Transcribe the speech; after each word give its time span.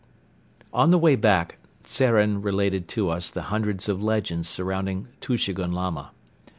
On 0.73 0.89
the 0.89 0.97
way 0.97 1.15
back 1.15 1.59
Tzeren 1.83 2.43
related 2.43 2.87
to 2.87 3.11
us 3.11 3.29
the 3.29 3.39
hundreds 3.53 3.87
of 3.87 4.01
legends 4.01 4.49
surrounding 4.49 5.09
Tushegoun 5.21 5.73
Lama. 5.73 6.09